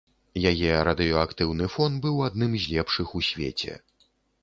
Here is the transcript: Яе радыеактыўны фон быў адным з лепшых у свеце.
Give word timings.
Яе 0.51 0.71
радыеактыўны 0.89 1.69
фон 1.75 2.01
быў 2.07 2.19
адным 2.31 2.59
з 2.65 2.75
лепшых 2.75 3.07
у 3.21 3.25
свеце. 3.33 3.73